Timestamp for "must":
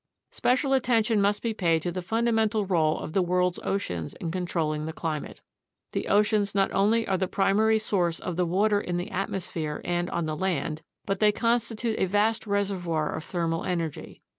1.21-1.43